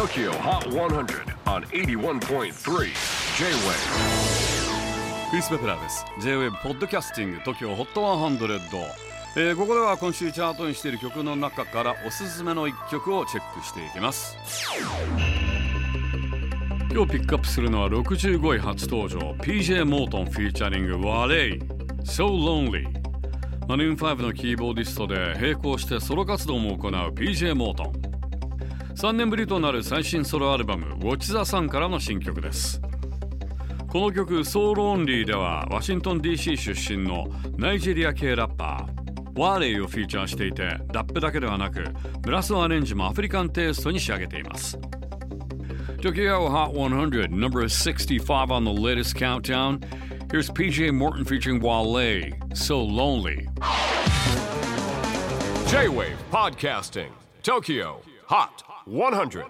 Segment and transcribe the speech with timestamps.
[0.00, 2.50] TOKYO HOT 100 on 81.3 J-WAVE
[5.28, 6.06] クリス・ペプラーです。
[6.22, 8.80] J-WAVE ポッドキャスティング TOKYO HOT 100、
[9.36, 14.38] えー、ここでは今週チャートインしている曲の中からおすすめの一曲をチェックしていきます。
[16.90, 21.60] 今日ピックアップするのは65位初登場 PJ モートン featuring Wale
[22.04, 22.84] So Lonely
[23.68, 28.09] Maroon 5のキーボーディストで並行してソロ活動も行う PJ モートン
[28.94, 32.80] 3年ぶりとなる最新ソロアルバム「Watch the Sun」からの新曲です
[33.88, 37.26] この曲「ソウルオンリー」ではワシントン DC 出身の
[37.56, 40.62] ナイジェリア系ラッパーワーレイをフィーチャーしていて
[40.92, 41.84] ラップだけではなく
[42.20, 44.78] ブラスアレンジもアフリカンテイストに仕上げています
[46.00, 49.82] Tokyo Hot 100, number 65 on the latest countdown.
[50.30, 53.46] Here's PJ Morton featuring Wale, So Lonely.
[55.68, 57.10] J-WAVE PODCASTING
[57.42, 57.96] TOKYO
[58.28, 59.44] HOT 100